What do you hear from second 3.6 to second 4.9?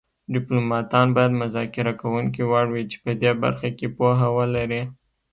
کې پوهه ولري